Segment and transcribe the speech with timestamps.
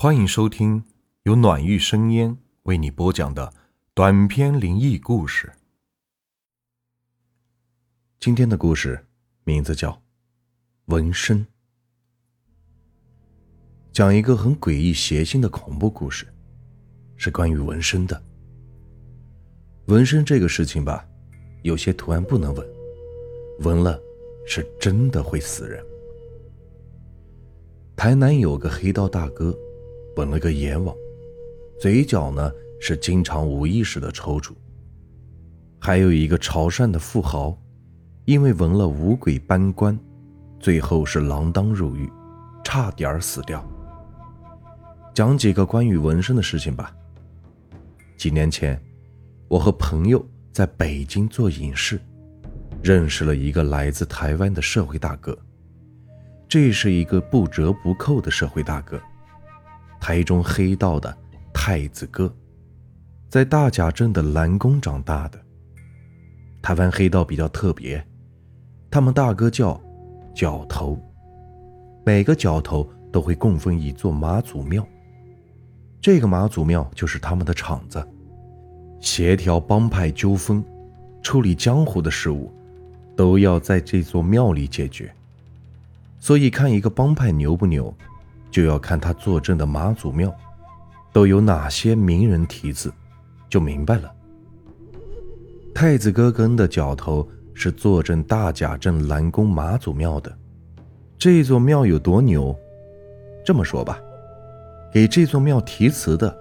[0.00, 0.84] 欢迎收听
[1.24, 3.52] 由暖玉生烟为你播讲的
[3.94, 5.52] 短篇灵异故事。
[8.20, 9.08] 今天的故事
[9.42, 9.90] 名字叫
[10.84, 11.40] 《纹身》，
[13.92, 16.32] 讲一个很诡异邪性的恐怖故事，
[17.16, 18.22] 是关于纹身的。
[19.86, 21.04] 纹身这个事情吧，
[21.62, 22.64] 有些图案不能纹，
[23.62, 24.00] 纹了
[24.46, 25.84] 是真的会死人。
[27.96, 29.52] 台南有个黑道大哥，
[30.18, 30.92] 纹了个阎王，
[31.78, 34.50] 嘴角呢是经常无意识的抽搐。
[35.78, 37.56] 还有一个潮汕的富豪，
[38.24, 39.96] 因为纹了五鬼搬棺，
[40.58, 42.10] 最后是锒铛入狱，
[42.64, 43.64] 差点死掉。
[45.14, 46.92] 讲几个关于纹身的事情吧。
[48.16, 48.80] 几年前，
[49.46, 52.00] 我和朋友在北京做影视，
[52.82, 55.38] 认识了一个来自台湾的社会大哥。
[56.48, 59.00] 这是一个不折不扣的社会大哥，
[60.00, 61.16] 台中黑道的
[61.52, 62.32] 太子哥，
[63.28, 65.38] 在大甲镇的蓝宫长大的。
[66.62, 68.04] 台湾黑道比较特别，
[68.90, 69.80] 他们大哥叫
[70.34, 70.98] 角头，
[72.04, 74.86] 每个角头都会供奉一座妈祖庙，
[76.00, 78.06] 这个妈祖庙就是他们的场子，
[79.00, 80.62] 协调帮派纠纷、
[81.22, 82.52] 处理江湖的事务，
[83.16, 85.12] 都要在这座庙里解决。
[86.20, 87.94] 所以，看一个帮派牛不牛，
[88.50, 90.34] 就要看他坐镇的妈祖庙
[91.12, 92.92] 都有哪些名人题字，
[93.48, 94.12] 就明白了。
[95.74, 100.36] 太子哥跟的角头是坐镇大甲镇蓝宫妈祖庙的，
[101.18, 102.56] 这座庙有多牛？
[103.44, 104.00] 这么说吧，
[104.92, 106.36] 给这座庙题词的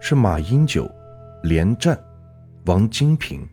[0.00, 0.90] 是马英九、
[1.42, 1.98] 连战、
[2.66, 3.46] 王金平。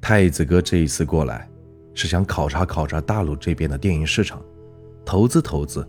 [0.00, 1.46] 太子哥这一次过来。
[1.92, 4.40] 是想考察考察大陆这边的电影市场，
[5.04, 5.86] 投资投资，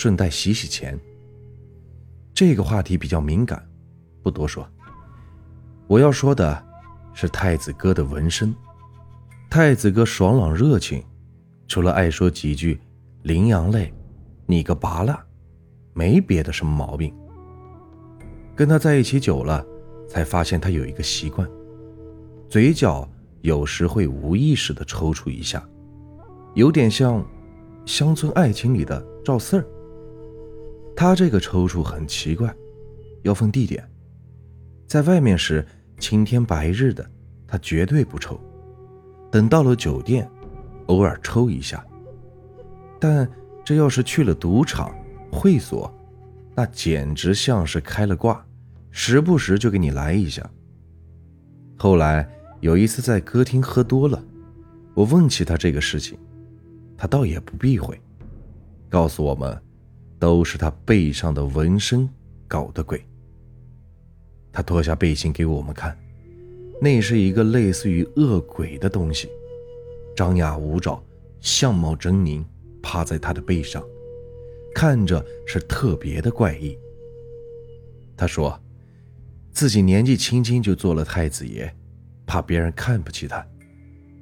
[0.00, 0.98] 顺带洗洗钱。
[2.32, 3.62] 这个话题比较敏感，
[4.22, 4.66] 不多说。
[5.86, 6.64] 我要说的
[7.12, 8.54] 是太子哥的纹身。
[9.50, 11.04] 太子哥爽朗热情，
[11.68, 12.80] 除了爱说几句
[13.24, 13.92] “羚羊泪”，
[14.48, 15.22] 你个拔蜡，
[15.92, 17.14] 没别的什么毛病。
[18.56, 19.62] 跟他在一起久了，
[20.08, 21.46] 才发现他有一个习惯，
[22.48, 23.06] 嘴角。
[23.42, 25.62] 有时会无意识的抽搐一下，
[26.54, 27.22] 有点像
[27.84, 29.66] 《乡村爱情》里的赵四儿。
[31.00, 32.54] 他这个抽搐很奇怪，
[33.22, 33.82] 要分地点。
[34.86, 35.66] 在外面时，
[35.98, 37.10] 晴天白日的，
[37.46, 38.38] 他绝对不抽；
[39.32, 40.30] 等到了酒店，
[40.88, 41.82] 偶尔抽一下。
[43.00, 43.26] 但
[43.64, 44.94] 这要是去了赌场、
[45.32, 45.90] 会所，
[46.54, 48.44] 那简直像是开了挂，
[48.90, 50.46] 时不时就给你来一下。
[51.78, 52.28] 后来。
[52.60, 54.22] 有一次在歌厅喝多了，
[54.92, 56.18] 我问起他这个事情，
[56.94, 57.98] 他倒也不避讳，
[58.90, 59.58] 告诉我们，
[60.20, 62.08] 都是他背上的纹身
[62.46, 63.04] 搞的鬼。
[64.52, 65.98] 他脱下背心给我们看，
[66.80, 69.28] 那是一个类似于恶鬼的东西，
[70.14, 71.02] 张牙舞爪，
[71.40, 72.44] 相貌狰狞，
[72.80, 73.82] 趴在他的背上，
[74.72, 76.78] 看着是特别的怪异。
[78.16, 78.56] 他说，
[79.50, 81.74] 自己年纪轻轻就做了太子爷。
[82.26, 83.44] 怕别人看不起他，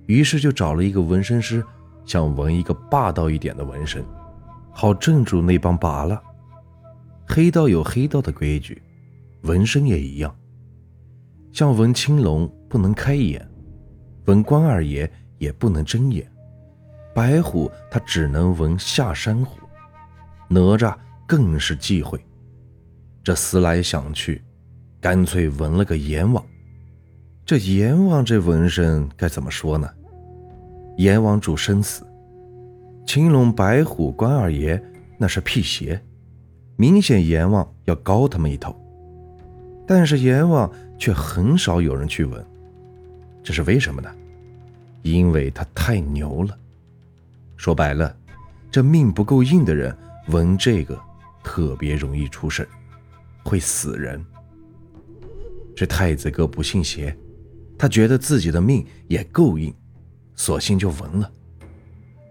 [0.06, 1.62] 于是就找了一个纹身师，
[2.06, 4.03] 想纹一个霸道一点的纹身，
[4.80, 6.22] 好镇住那帮拔了。
[7.26, 8.80] 黑道有黑道的规矩，
[9.42, 10.32] 纹身也一样。
[11.52, 13.44] 像纹青龙不能开眼，
[14.26, 16.30] 纹关二爷也不能睁眼，
[17.12, 19.58] 白虎他只能纹下山虎，
[20.46, 20.96] 哪吒
[21.26, 22.24] 更是忌讳。
[23.24, 24.40] 这思来想去，
[25.00, 26.40] 干脆纹了个阎王。
[27.44, 29.90] 这阎王这纹身该怎么说呢？
[30.98, 32.06] 阎王主生死，
[33.08, 34.78] 青龙、白虎、关二爷
[35.16, 35.98] 那是辟邪，
[36.76, 38.78] 明显阎王要高他们一头。
[39.86, 42.44] 但是阎王却很少有人去闻，
[43.42, 44.14] 这是为什么呢？
[45.00, 46.58] 因为他太牛了。
[47.56, 48.14] 说白了，
[48.70, 49.96] 这命不够硬的人
[50.26, 51.00] 闻这个
[51.42, 52.69] 特别容易出事
[53.43, 54.22] 会死人。
[55.75, 57.16] 这太子哥不信邪。
[57.78, 59.75] 他觉得自己的命也够硬，
[60.34, 61.32] 索性就闻了。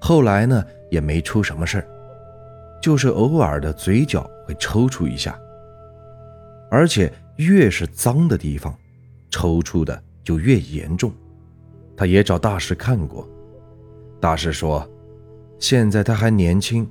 [0.08, 1.88] 后来呢，也没出什么事儿，
[2.82, 5.38] 就是偶尔的嘴角会抽搐一下。
[6.72, 8.74] 而且越是脏的地方，
[9.30, 11.12] 抽搐的就越严重。
[11.98, 13.28] 他也找大师看过，
[14.22, 14.90] 大师说，
[15.60, 16.90] 现在他还年轻，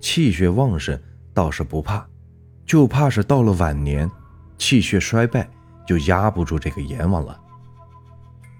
[0.00, 0.96] 气血旺盛，
[1.32, 2.06] 倒是不怕，
[2.64, 4.08] 就怕是到了晚年，
[4.58, 5.50] 气血衰败，
[5.84, 7.36] 就压不住这个阎王了。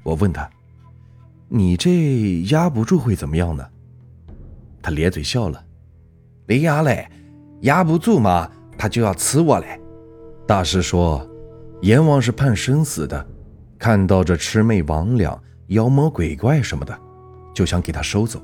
[0.02, 0.50] 我问他
[1.46, 3.64] ：“你这压不住会怎么样呢？”
[4.84, 5.64] 他咧嘴笑了
[6.44, 7.08] ：“羚羊嘞，
[7.62, 9.80] 压不住嘛，他就要吃我嘞。
[10.46, 11.26] 大师说，
[11.80, 13.26] 阎王是判生死的，
[13.78, 15.38] 看到这魑魅魍魉、
[15.68, 16.94] 妖魔鬼怪什么的，
[17.54, 18.42] 就想给他收走。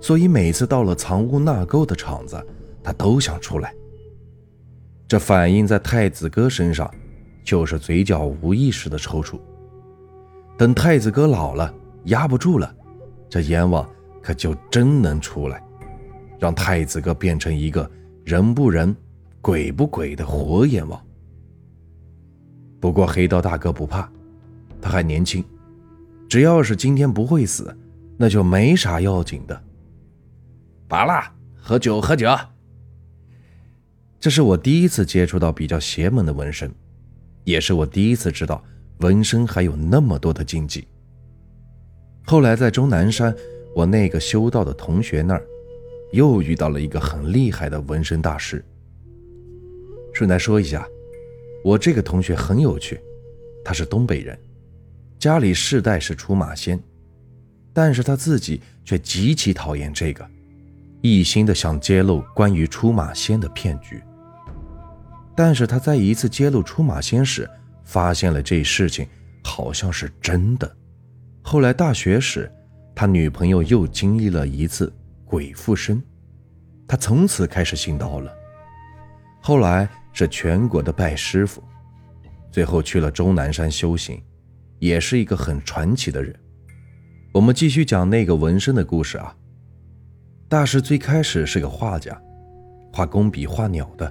[0.00, 2.40] 所以每次到了藏污纳垢的场子，
[2.80, 3.74] 他都想出来。
[5.08, 6.88] 这反映在太子哥身上，
[7.42, 9.40] 就是嘴角无意识的抽搐。
[10.56, 11.74] 等太子哥老了，
[12.04, 12.72] 压不住了，
[13.28, 13.84] 这阎王
[14.26, 15.62] 可就真能出来，
[16.36, 17.88] 让太子哥变成一个
[18.24, 18.92] 人不人、
[19.40, 21.00] 鬼不鬼的活阎王。
[22.80, 24.10] 不过黑道大哥不怕，
[24.82, 25.44] 他还年轻，
[26.28, 27.72] 只要是今天不会死，
[28.16, 29.62] 那就没啥要紧的。
[30.88, 32.28] 罢了，喝酒喝酒。
[34.18, 36.68] 这是我第一次接触到比较邪门的纹身，
[37.44, 38.60] 也是我第一次知道
[38.98, 40.88] 纹身还有那么多的禁忌。
[42.24, 43.32] 后来在终南山，
[43.76, 45.46] 我那个修道的同学那儿，
[46.10, 48.64] 又遇到了一个很厉害的纹身大师。
[50.14, 50.88] 顺带说一下，
[51.62, 52.98] 我这个同学很有趣，
[53.62, 54.38] 他是东北人，
[55.18, 56.82] 家里世代是出马仙，
[57.74, 60.26] 但是他自己却极其讨厌这个，
[61.02, 64.02] 一心的想揭露关于出马仙的骗局。
[65.36, 67.46] 但是他在一次揭露出马仙时，
[67.84, 69.06] 发现了这事情
[69.44, 70.76] 好像是真的。
[71.42, 72.50] 后来大学时，
[72.98, 74.90] 他女朋友又经历了一次
[75.26, 76.02] 鬼附身，
[76.88, 78.32] 他从此开始信道了。
[79.42, 81.62] 后来是全国的拜师傅，
[82.50, 84.18] 最后去了终南山修行，
[84.78, 86.34] 也是一个很传奇的人。
[87.34, 89.36] 我们继续讲那个纹身的故事啊。
[90.48, 92.18] 大师最开始是个画家，
[92.94, 94.10] 画工笔画鸟的。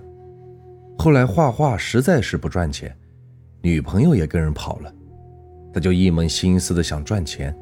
[0.95, 2.95] 后来画画实在是不赚钱，
[3.63, 4.93] 女朋友也跟人跑了，
[5.73, 7.57] 他就一门心思的想赚钱。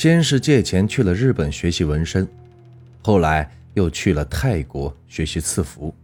[0.00, 2.26] 先是借钱去了日本学习纹身，
[3.02, 5.94] 后来又去了泰国学习刺符。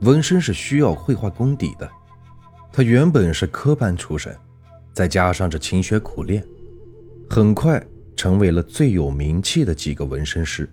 [0.00, 1.88] 纹身是需要绘画功底的，
[2.72, 4.36] 他原本是科班出身，
[4.92, 6.44] 再加上这勤学苦练，
[7.30, 7.80] 很快
[8.16, 10.68] 成为了最有名气的几个纹身师。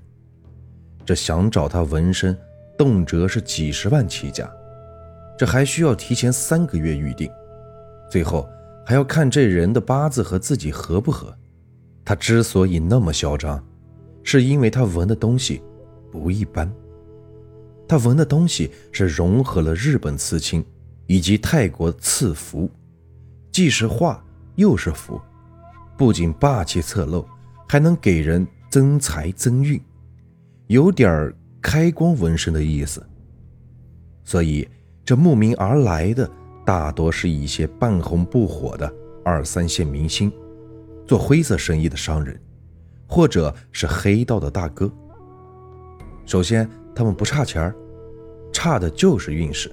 [1.06, 2.36] 这想找他纹身。
[2.76, 4.52] 动辄是几十万起价，
[5.38, 7.30] 这还需要提前三个月预定，
[8.10, 8.50] 最后
[8.84, 11.32] 还要看这人的八字和自己合不合。
[12.08, 13.62] 他之所以那么嚣张，
[14.24, 15.62] 是因为他纹的东西
[16.10, 16.72] 不一般。
[17.86, 20.64] 他纹的东西是融合了日本刺青
[21.06, 22.72] 以及泰国刺符，
[23.52, 24.24] 既是画
[24.56, 25.20] 又是符，
[25.98, 27.28] 不仅霸气侧漏，
[27.68, 29.78] 还能给人增财增运，
[30.68, 31.36] 有点儿。
[31.60, 33.06] 开光纹身的意思，
[34.24, 34.66] 所以
[35.04, 36.30] 这慕名而来的
[36.66, 38.90] 大多是一些半红不火的
[39.26, 40.32] 二三线明星，
[41.08, 42.40] 做灰色生意的商人，
[43.08, 44.92] 或者是黑道的大哥。
[46.26, 47.76] 首先，他们不差钱儿，
[48.52, 49.72] 差的就是运势。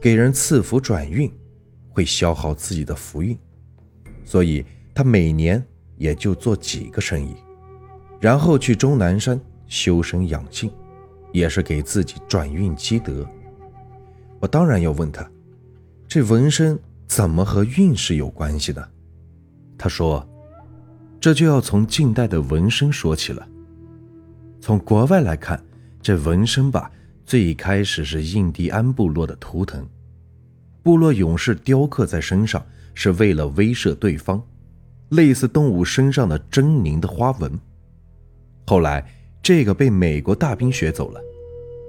[0.00, 1.32] 给人赐福转运，
[1.90, 3.38] 会消耗自己的福运，
[4.24, 5.64] 所以他每年
[5.96, 7.36] 也就做几个生意，
[8.20, 9.40] 然后去终南山。
[9.66, 10.70] 修身养性，
[11.32, 13.26] 也是给自己转运积德。
[14.38, 15.28] 我当然要问他，
[16.06, 18.86] 这纹身怎么和运势有关系呢？
[19.76, 20.26] 他说，
[21.20, 23.46] 这就要从近代的纹身说起了。
[24.60, 25.62] 从国外来看，
[26.00, 26.90] 这纹身吧，
[27.24, 29.86] 最开始是印第安部落的图腾，
[30.82, 34.42] 部落勇士雕刻在身上，是为了威慑对方，
[35.10, 37.58] 类似动物身上的狰狞的花纹。
[38.66, 39.04] 后来。
[39.44, 41.20] 这个被美国大兵学走了，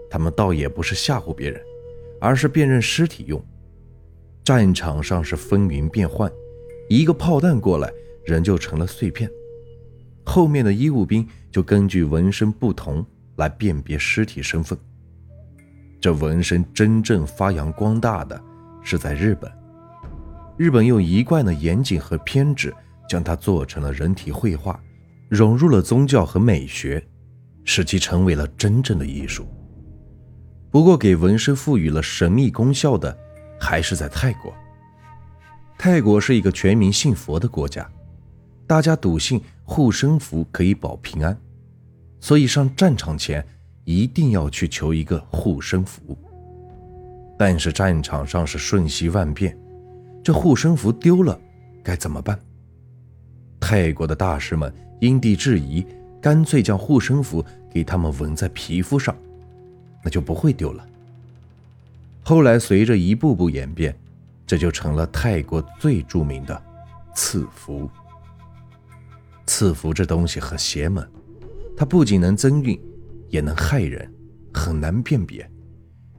[0.10, 1.62] 他们倒也不是吓唬别人，
[2.20, 3.42] 而是辨认尸体用。
[4.44, 6.30] 战场上是风云变幻，
[6.88, 7.92] 一个炮弹过来，
[8.26, 9.30] 人就成了碎片。
[10.26, 14.78] 后面的医务兵就根据纹身不同来辨别尸体身份。
[16.00, 18.40] 这纹身真正发扬光大的
[18.82, 19.52] 是在日本，
[20.58, 22.74] 日本用一贯的严谨和偏执，
[23.10, 24.80] 将它做成了人体绘画，
[25.30, 27.04] 融入了宗教和美学。
[27.68, 29.48] 使其成为了真正的艺术。
[30.70, 33.18] 不过，给纹身赋予了神秘功效的，
[33.60, 34.54] 还是在泰国。
[35.78, 37.90] 泰国是一个全民信佛的国家，
[38.66, 41.38] 大家笃信护身符可以保平安，
[42.20, 43.46] 所以上战场前
[43.84, 46.18] 一定要去求一个护身符。
[47.38, 49.58] 但是战场上是瞬息万变，
[50.24, 51.40] 这护身符丢了
[51.84, 52.40] 该怎么办？
[53.60, 55.86] 泰国的大师们因地制宜。
[56.22, 59.16] 干脆将护身符给他们纹在皮肤上，
[60.04, 60.84] 那就不会丢了。
[62.24, 63.96] 后来随着一步步演变，
[64.46, 66.62] 这就成了泰国最著名的
[67.14, 67.90] 赐福。
[69.46, 71.08] 赐福这东西很邪门，
[71.78, 72.80] 它不仅能增运，
[73.30, 74.12] 也能害人，
[74.54, 75.50] 很难辨别，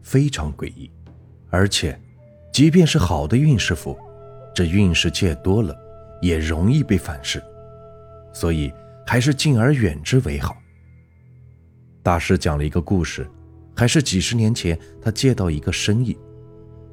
[0.03, 0.91] 非常诡异。
[1.51, 1.99] 而且，
[2.53, 3.99] 即便是好的运势符，
[4.55, 5.77] 这运势借多了
[6.21, 7.43] 也容易被反噬，
[8.33, 8.73] 所以
[9.07, 10.57] 还是敬而远之为好。
[12.03, 13.29] 大师讲了一个故事，
[13.75, 16.17] 还是几十年前他接到一个生意，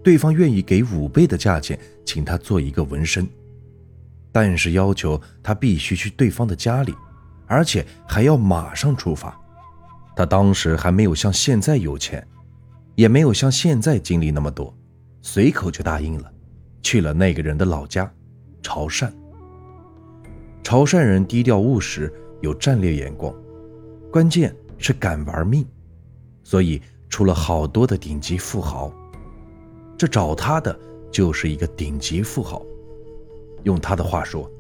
[0.03, 3.27] 对方愿意给五倍的价钱请他做一个纹身，
[4.31, 6.93] 但是要求他必须去对方的家里，
[7.47, 9.39] 而且还要马上出发。
[10.15, 12.27] 他当时还没有像现在有钱，
[12.95, 14.75] 也没有像现在经历那么多，
[15.21, 16.31] 随口就答应了，
[16.81, 18.11] 去了那个人的老家
[18.61, 19.11] 潮汕。
[20.63, 23.33] 潮汕人低调务实，有战略眼光，
[24.11, 24.53] 关键。
[24.79, 25.65] 是敢玩命，
[26.43, 28.93] 所以出了好多的顶级富豪。
[30.03, 30.77] 这找他的
[31.09, 32.61] 就是一个顶级富豪，
[33.63, 34.51] 用他的话说，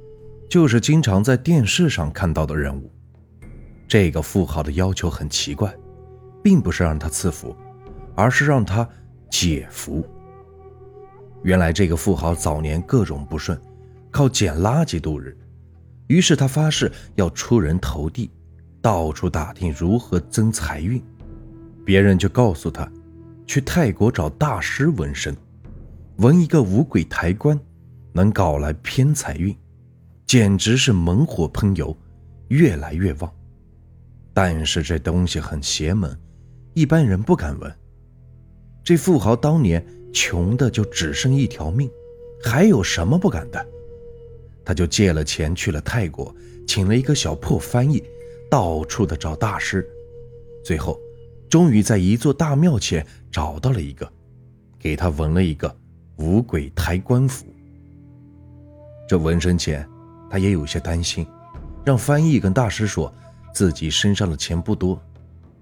[0.49, 2.89] 就是经常在电视上看到的人物。
[3.85, 5.75] 这个富豪的要求很奇怪，
[6.41, 7.53] 并不是让他赐福，
[8.15, 8.87] 而是让他
[9.29, 10.01] 解福。
[11.41, 13.59] 原来这个富豪早年各种不顺，
[14.11, 15.37] 靠捡垃圾度日，
[16.07, 18.31] 于是他发誓要出人头地。
[18.81, 21.03] 到处打听如何增财运，
[21.83, 22.89] 别人就告诉他，
[23.45, 25.35] 去泰国找大师纹身，
[26.17, 27.59] 纹一个五鬼抬棺，
[28.11, 29.55] 能搞来偏财运，
[30.25, 31.95] 简直是猛火喷油，
[32.47, 33.31] 越来越旺。
[34.33, 36.17] 但是这东西很邪门，
[36.73, 37.71] 一般人不敢纹。
[38.83, 41.89] 这富豪当年穷的就只剩一条命，
[42.43, 43.65] 还有什么不敢的？
[44.65, 46.33] 他就借了钱去了泰国，
[46.65, 48.03] 请了一个小破翻译。
[48.49, 49.83] 到处的找大师，
[50.63, 50.99] 最后，
[51.53, 54.11] 终于在一座大庙前找到了一个，
[54.79, 55.77] 给他纹了一个
[56.15, 57.45] 五鬼抬棺符。
[59.07, 59.87] 这纹身前，
[60.31, 61.23] 他也有些担心，
[61.85, 63.13] 让翻译跟大师说，
[63.53, 64.99] 自己身上的钱不多，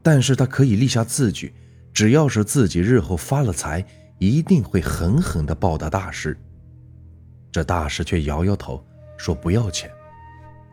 [0.01, 1.53] 但是他可以立下字据，
[1.91, 3.85] 只要是自己日后发了财，
[4.17, 6.39] 一定会狠狠的报答大师。
[7.51, 8.81] 这大师却摇摇头，
[9.17, 9.91] 说不要钱。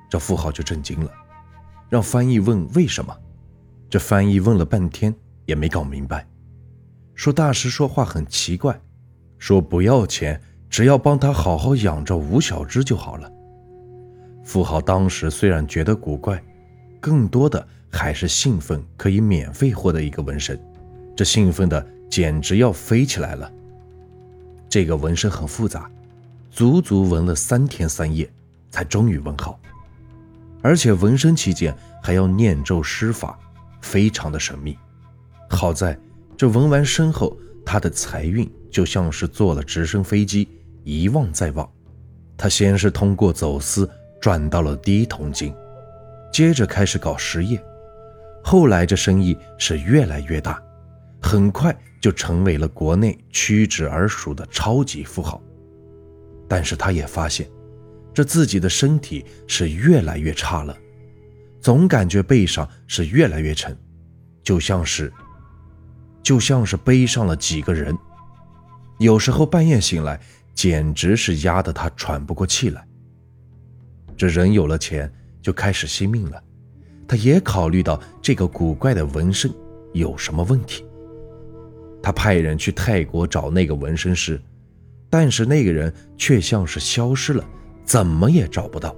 [0.09, 1.11] 这富豪就震惊了。
[1.91, 3.13] 让翻译问为什么，
[3.91, 5.15] 这翻译问了半天
[5.47, 6.27] 也没搞明白，
[7.15, 8.79] 说大师说话很奇怪，
[9.39, 13.31] 说不要钱，只要帮他好好养着吴小芝就好了。
[14.45, 16.43] 富豪当时虽然觉得古怪，
[17.01, 20.61] 更多的还是兴奋，可以免费获得一个纹身，
[21.17, 23.51] 这兴奋的简直要飞起来了。
[24.69, 25.91] 这个纹身很复杂，
[26.51, 28.31] 足足纹了三天三夜，
[28.71, 29.59] 才终于纹好。
[30.61, 33.39] 而且纹身期间还要念咒施法，
[33.81, 34.77] 非常的神秘。
[35.49, 35.99] 好在
[36.37, 40.49] 这纹完身后，他的财运就像是坐了直升飞机，
[40.85, 41.69] 一望再望。
[42.37, 43.89] 他先是通过走私
[44.21, 45.55] 赚到了第一桶金，
[46.33, 47.61] 接着开始搞实业，
[48.45, 50.63] 后来这生意是越来越大，
[51.21, 55.43] 很快就成为了国内屈指而数的超级富豪。
[56.49, 57.49] 但是他也发现。
[58.15, 60.77] 这自己的身体是越来越差了，
[61.61, 63.77] 总感觉背上是越来越沉，
[64.43, 65.13] 就像是，
[66.23, 67.97] 就像是背上了几个人。
[68.99, 70.21] 有时候半夜醒来，
[70.55, 72.87] 简直是压得他喘不过气来。
[74.17, 76.43] 这人有了钱就开始惜命了，
[77.07, 79.53] 他也考虑到这个古怪的纹身
[79.93, 80.85] 有什么问题。
[82.03, 84.41] 他派人去泰国找那个纹身师，
[85.11, 87.45] 但是那个人却像是消失了。
[87.85, 88.95] 怎么也找不到，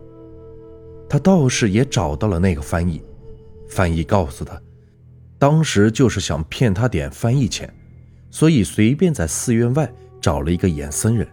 [1.11, 3.03] 他倒是也找到了那个翻译。
[3.69, 4.61] 翻译告诉他，
[5.39, 7.73] 当时就是想骗他点翻译钱，
[8.31, 11.27] 所以随便在寺院外找了一个演僧人。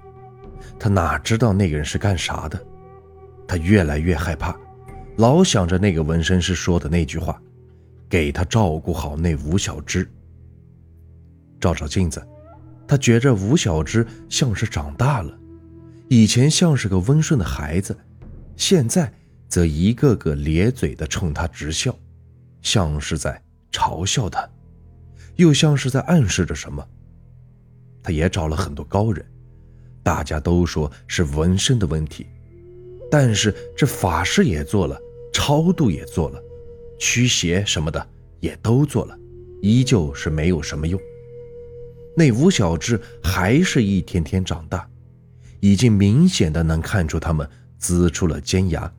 [0.80, 2.60] 他哪知道那个人是干啥的？
[3.48, 4.56] 他越来越害怕，
[5.18, 7.40] 老想着那个纹身师说的那句话
[8.10, 10.10] ：“给他照顾好那吴小芝。”
[11.60, 12.22] 照照镜子，
[12.88, 15.38] 他觉着吴小芝像是长大了。
[16.08, 17.98] 以前像是个温顺的孩子，
[18.56, 19.12] 现在
[19.48, 21.98] 则一个个咧嘴的冲他直笑，
[22.62, 24.48] 像是在嘲笑他，
[25.36, 26.86] 又像是在暗示着什么。
[28.04, 29.26] 他也找了很多高人，
[30.04, 32.28] 大家都说是纹身的问题，
[33.12, 35.00] 但是这法事也做了，
[35.34, 36.42] 超度也做了，
[37.00, 38.08] 驱邪什么的
[38.40, 39.18] 也都做了，
[39.62, 41.00] 依旧是没有什么用。
[42.16, 44.88] 那吴小只还是一天天长大。
[45.60, 47.50] 已经明显的能看出他们
[47.82, 48.94] 呲出了尖牙，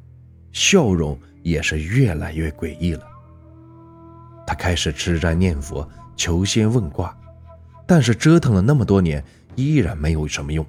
[0.52, 3.06] 笑容也是越来越诡异了。
[4.46, 7.16] 他开始吃斋念佛、求仙问卦，
[7.86, 9.22] 但是折腾了那么多年，
[9.54, 10.64] 依然没有什么用。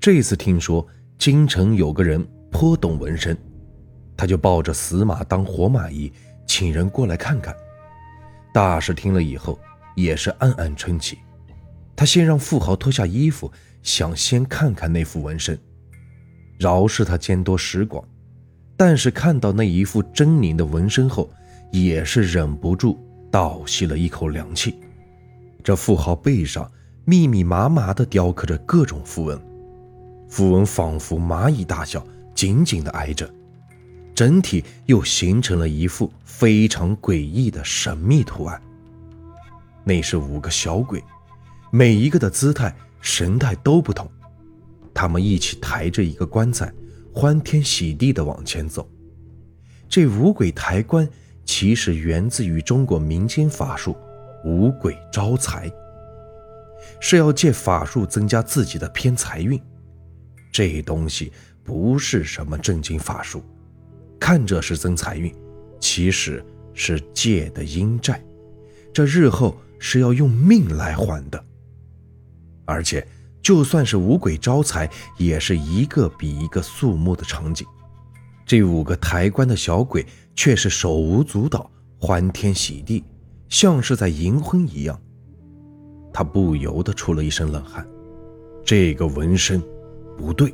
[0.00, 0.86] 这次听说
[1.18, 3.36] 京城有个人颇懂纹身，
[4.16, 6.12] 他就抱着死马当活马医，
[6.46, 7.54] 请人过来看看。
[8.54, 9.58] 大师听了以后
[9.96, 11.18] 也是暗暗称奇。
[11.96, 13.50] 他先让富豪脱下衣服，
[13.82, 15.58] 想先看看那副纹身。
[16.58, 18.06] 饶是他见多识广，
[18.76, 21.30] 但是看到那一副狰狞的纹身后，
[21.72, 22.98] 也是忍不住
[23.30, 24.78] 倒吸了一口凉气。
[25.64, 26.70] 这富豪背上
[27.04, 29.40] 密密麻麻地雕刻着各种符文，
[30.28, 33.28] 符文仿佛蚂蚁大小，紧紧地挨着，
[34.14, 38.60] 整体又形成了一副非常诡异的神秘图案。
[39.84, 41.02] 那是五个小鬼。
[41.72, 44.08] 每一个的姿态、神态都不同，
[44.94, 46.72] 他们一起抬着一个棺材，
[47.18, 48.86] 欢天喜地地往前走。
[49.88, 51.08] 这五鬼抬棺
[51.46, 53.96] 其实源自于中国民间法术
[54.44, 55.72] “五鬼招财”，
[57.00, 59.58] 是要借法术增加自己的偏财运。
[60.52, 61.32] 这东西
[61.64, 63.42] 不是什么正经法术，
[64.20, 65.34] 看着是增财运，
[65.80, 66.44] 其实
[66.74, 68.22] 是借的阴债，
[68.92, 71.42] 这日后是要用命来还的。
[72.66, 73.06] 而且，
[73.46, 77.64] 就算是五鬼招财，也是一个比一个肃穆的场景。
[78.44, 83.04] 这五个抬棺的小鬼却是手舞足蹈、欢天喜地，
[83.48, 85.00] 像是在迎婚一样。
[86.12, 87.86] 他不由得出了一身冷汗。
[88.64, 89.62] 这个纹身
[90.16, 90.52] 不对，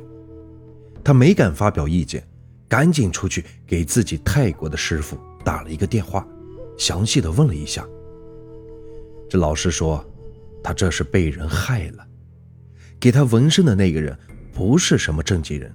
[1.03, 2.23] 他没敢发表意见，
[2.67, 6.27] 赶紧出去给自己泰国的师傅打了一个电话，
[6.77, 7.83] 详细的问了一下。
[9.27, 10.05] 这老师说。
[10.63, 12.07] 他这是被人害了，
[13.03, 14.17] 给他纹身的那个人
[14.53, 15.69] 不是什么正经人，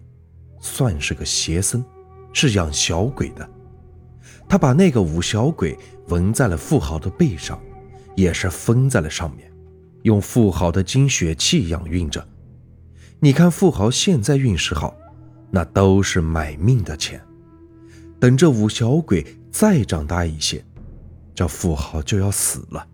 [0.60, 1.84] 算是个邪僧，
[2.32, 3.46] 是养小鬼的。
[4.48, 7.60] 他把那个五小鬼纹在了富豪的背上，
[8.16, 9.52] 也是封在了上面，
[10.04, 12.26] 用富豪的精血气养运着。
[13.20, 14.96] 你看富豪现在运势好，
[15.50, 17.22] 那都是买命的钱。
[18.18, 20.64] 等这五小鬼再长大一些，
[21.34, 22.88] 这富豪就要死了。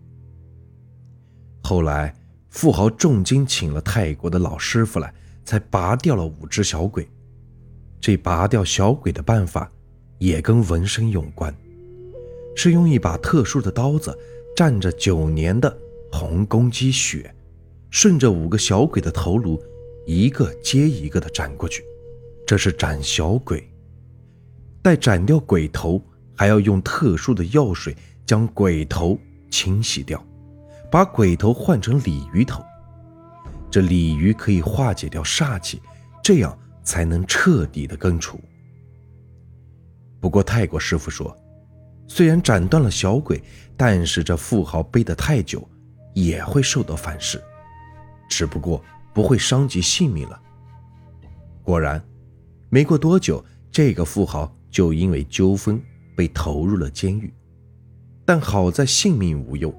[1.63, 2.13] 后来，
[2.55, 7.05] 富豪重金请了泰国的老师傅来，才拔掉了五只小鬼。
[7.99, 9.69] 这拔掉小鬼的办法，
[10.19, 11.53] 也跟纹身有关，
[12.55, 14.17] 是用一把特殊的刀子，
[14.55, 15.77] 蘸着九年的
[16.13, 17.29] 红公鸡血，
[17.89, 19.61] 顺着五个小鬼的头颅，
[20.05, 21.83] 一个接一个的斩过去。
[22.47, 23.69] 这是斩小鬼。
[24.81, 26.01] 待斩掉鬼头，
[26.33, 27.93] 还要用特殊的药水
[28.25, 29.19] 将鬼头
[29.51, 30.25] 清洗掉。
[30.95, 32.63] 把鬼头换成鲤鱼头，
[33.69, 35.81] 这鲤鱼可以化解掉煞气，
[36.23, 38.39] 这样才能彻底的根除。
[40.21, 41.37] 不过泰国师傅说，
[42.07, 43.43] 虽然斩断了小鬼，
[43.75, 45.69] 但是这富豪背得太久，
[46.13, 47.43] 也会受到反噬，
[48.29, 48.81] 只不过
[49.13, 50.41] 不会伤及性命了。
[51.61, 52.01] 果然，
[52.69, 55.77] 没过多久，这个富豪就因为纠纷
[56.15, 57.33] 被投入了监狱，
[58.23, 59.75] 但好在性命无忧。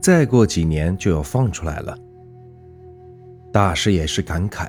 [0.00, 1.98] 再过几年就要放出来了。
[3.52, 4.68] 大师也是感慨，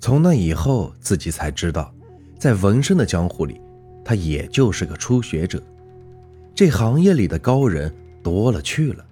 [0.00, 1.94] 从那以后自己才知道，
[2.38, 3.60] 在纹身的江湖里，
[4.04, 5.62] 他也就是个初学者。
[6.54, 9.04] 这行业里的高人多了去了。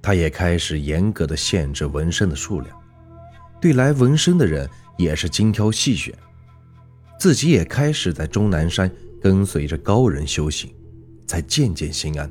[0.00, 2.76] 他也开始严格的限制纹身的数量，
[3.60, 6.14] 对来纹身的人也是精挑细选。
[7.18, 10.74] 自己也开始在终南山跟随着高人修行，
[11.26, 12.30] 才渐渐心安。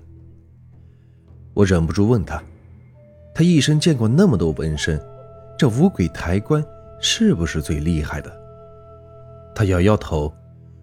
[1.53, 2.41] 我忍不住问他
[3.35, 5.01] ：“他一生见过那么多纹身，
[5.57, 6.63] 这五鬼抬棺
[7.01, 8.31] 是不是最厉害的？”
[9.53, 10.33] 他摇摇头，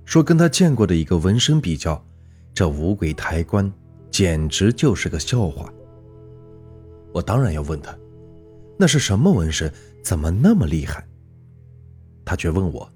[0.04, 2.02] 说：“跟他见过的一个纹身比较，
[2.52, 3.72] 这五鬼抬棺
[4.10, 5.72] 简直就是个笑话。”
[7.12, 7.96] 我当然要问他
[8.78, 9.72] ：“那是什么纹身？
[10.02, 11.04] 怎么那么厉害？”
[12.24, 12.88] 他却问我：“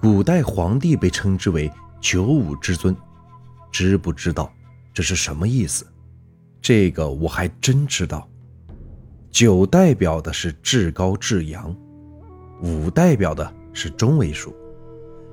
[0.00, 2.96] 古代皇帝被称之为九五之尊，
[3.72, 4.52] 知不知道
[4.94, 5.84] 这是什么意思？”
[6.60, 8.28] 这个我还真知道，
[9.30, 11.74] 九代表的是至高至阳，
[12.62, 14.54] 五代表的是中位数，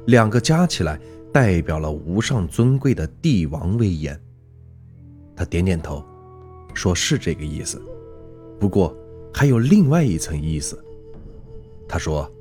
[0.07, 0.99] 两个加起来
[1.33, 4.19] 代表了无上尊贵的帝王威严。
[5.35, 6.03] 他点点头，
[6.73, 7.81] 说是这个意思，
[8.59, 8.95] 不过
[9.33, 10.81] 还有另外一层意思。
[11.87, 12.31] 他说，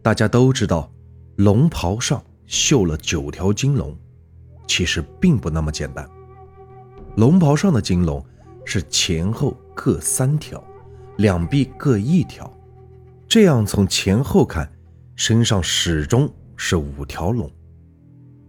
[0.00, 0.90] 大家都知道，
[1.36, 3.96] 龙袍上绣了九条金龙，
[4.66, 6.08] 其实并不那么简单。
[7.16, 8.24] 龙袍上的金龙
[8.64, 10.62] 是前后各三条，
[11.18, 12.50] 两臂各一条，
[13.28, 14.70] 这样从前后看，
[15.14, 17.50] 身上始终是五条龙，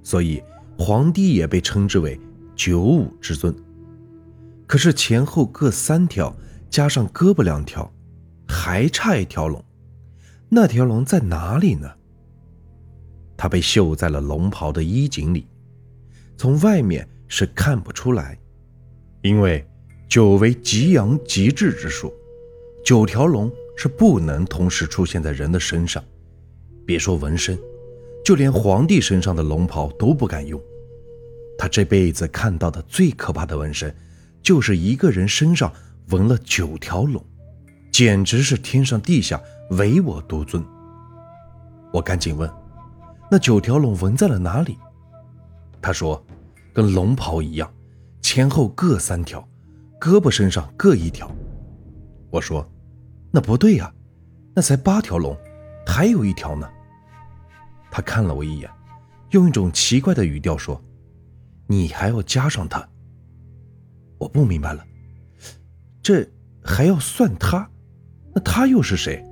[0.02, 0.42] 所以
[0.78, 2.18] 皇帝也被称之为
[2.56, 3.54] 九五之尊。
[4.66, 6.34] 可是前后各三条，
[6.70, 7.92] 加上胳膊两条，
[8.48, 9.62] 还差一条龙，
[10.48, 11.92] 那条龙在哪里呢？
[13.36, 15.46] 它被绣在了龙袍的衣襟里，
[16.38, 18.38] 从外面是看不出来。
[19.24, 19.66] 因为
[20.10, 22.14] 九为极阳极致之数，
[22.86, 26.04] 九条龙是不能同时出现在人的身上。
[26.86, 27.58] 别说纹身，
[28.24, 30.62] 就连皇帝身上的龙袍都不敢用。
[31.58, 33.96] 他这辈子看到的最可怕的纹身，
[34.42, 35.72] 就是一个人身上
[36.10, 37.26] 纹了九条龙，
[37.92, 40.62] 简直是天上地下唯我独尊。
[41.94, 42.50] 我赶紧问
[43.32, 44.78] ：“那九条龙纹在了哪里？”
[45.82, 46.22] 他说
[46.74, 47.72] ：“跟龙袍一样，
[48.24, 49.48] 前后各三条，
[50.02, 51.30] 胳膊身上各一条。”
[52.32, 52.68] 我说
[53.30, 53.94] ：“那不对呀，
[54.56, 55.38] 那才八条龙，
[55.86, 56.68] 还有一条呢。”
[57.92, 58.68] 他看了我一眼，
[59.30, 60.82] 用一种奇怪的语调说。
[61.66, 62.88] 你还要加上他？
[64.18, 64.86] 我不明白了，
[66.04, 66.28] 这
[66.62, 67.68] 还要算他？
[68.36, 69.24] 那他又是谁？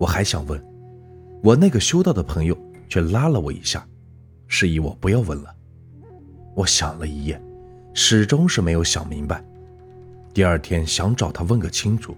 [0.00, 0.60] 我还想问，
[1.42, 2.58] 我那个修道的朋友
[2.88, 3.86] 却拉了我一下，
[4.48, 5.54] 示意我不要问了。
[6.56, 7.40] 我想了一夜，
[7.94, 9.42] 始终是没有想明白。
[10.34, 12.16] 第二天想找他问个清楚，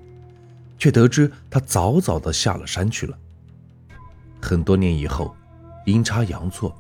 [0.79, 3.17] 却得知他早早的下了山去了。
[4.41, 5.37] 很多年以后，
[5.85, 6.75] 阴差阳错，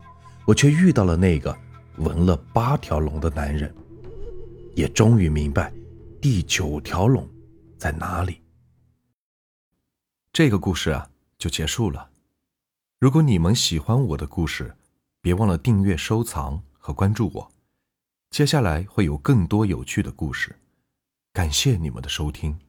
[0.46, 1.56] 我却遇到了那个。
[1.98, 3.74] 纹了八条龙的男人，
[4.74, 5.72] 也终于明白
[6.20, 7.26] 第九条龙
[7.78, 8.42] 在哪里。
[10.30, 12.10] 这个故事啊，就结束了。
[12.98, 14.76] 如果你们喜欢我的故事，
[15.22, 17.50] 别忘了订阅、收藏和关注我。
[18.30, 20.56] 接下来会有更多有趣的故事。
[21.32, 22.65] 感谢你们的收听。